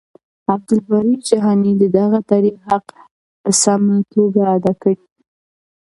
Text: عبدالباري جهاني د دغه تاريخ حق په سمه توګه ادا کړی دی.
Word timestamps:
عبدالباري 0.53 1.13
جهاني 1.29 1.71
د 1.81 1.83
دغه 1.97 2.19
تاريخ 2.31 2.55
حق 2.69 2.85
په 3.41 3.49
سمه 3.61 3.95
توګه 4.13 4.41
ادا 4.55 4.73
کړی 4.81 4.95
دی. 5.01 5.11